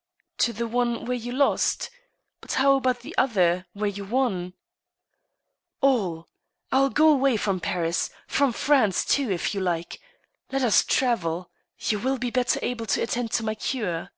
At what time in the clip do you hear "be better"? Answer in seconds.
12.18-12.60